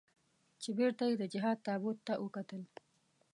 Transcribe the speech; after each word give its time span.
چې 0.61 0.69
بېرته 0.77 1.03
یې 1.09 1.15
د 1.17 1.23
جهاد 1.33 1.57
تابوت 1.67 1.97
ته 2.07 2.13
وکتل. 2.23 2.61